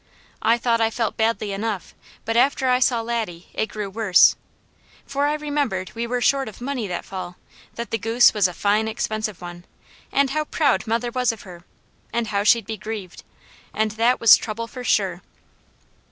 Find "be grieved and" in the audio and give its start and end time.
12.65-13.91